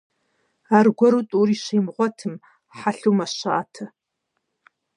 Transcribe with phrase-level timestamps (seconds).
[0.77, 2.33] Аргуэру тӏури щимыгъуэтым,
[2.77, 3.85] хьэлъэу мэщатэ.